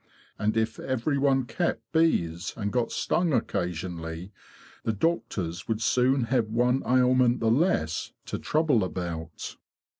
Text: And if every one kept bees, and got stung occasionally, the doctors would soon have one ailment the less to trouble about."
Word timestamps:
And 0.39 0.57
if 0.57 0.79
every 0.79 1.19
one 1.19 1.45
kept 1.45 1.91
bees, 1.91 2.55
and 2.57 2.71
got 2.71 2.91
stung 2.91 3.33
occasionally, 3.33 4.31
the 4.81 4.93
doctors 4.93 5.67
would 5.67 5.79
soon 5.79 6.23
have 6.23 6.47
one 6.47 6.81
ailment 6.87 7.39
the 7.39 7.51
less 7.51 8.11
to 8.25 8.39
trouble 8.39 8.83
about." 8.83 9.57